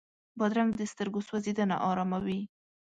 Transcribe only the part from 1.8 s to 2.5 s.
اراموي.